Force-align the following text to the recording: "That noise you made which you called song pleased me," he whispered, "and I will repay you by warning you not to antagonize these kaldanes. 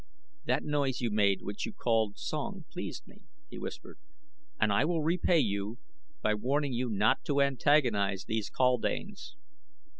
"That 0.45 0.63
noise 0.63 0.99
you 0.99 1.11
made 1.11 1.43
which 1.43 1.67
you 1.67 1.73
called 1.73 2.17
song 2.17 2.65
pleased 2.71 3.05
me," 3.05 3.21
he 3.51 3.59
whispered, 3.59 3.99
"and 4.59 4.73
I 4.73 4.83
will 4.83 5.03
repay 5.03 5.37
you 5.37 5.77
by 6.23 6.33
warning 6.33 6.73
you 6.73 6.89
not 6.89 7.23
to 7.25 7.39
antagonize 7.39 8.25
these 8.25 8.49
kaldanes. 8.49 9.35